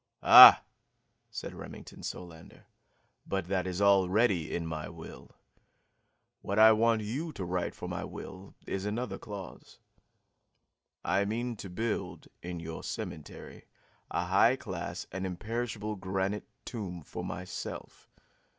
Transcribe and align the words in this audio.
"Ah!" 0.23 0.63
said 1.29 1.53
Remington 1.53 2.01
Solander. 2.01 2.65
"But 3.27 3.45
that 3.49 3.67
is 3.67 3.79
already 3.83 4.51
in 4.55 4.65
my 4.65 4.89
will. 4.89 5.29
What 6.41 6.57
I 6.57 6.71
want 6.71 7.03
you 7.03 7.31
to 7.33 7.45
write 7.45 7.75
for 7.75 7.87
my 7.87 8.03
will, 8.03 8.55
is 8.65 8.83
another 8.83 9.19
clause. 9.19 9.77
I 11.05 11.23
mean 11.25 11.55
to 11.57 11.69
build, 11.69 12.29
in 12.41 12.59
your 12.59 12.81
cemetery, 12.81 13.65
a 14.09 14.25
high 14.25 14.55
class 14.55 15.05
and 15.11 15.23
imperishable 15.23 15.97
granite 15.97 16.47
tomb 16.65 17.03
for 17.03 17.23
myself. 17.23 18.09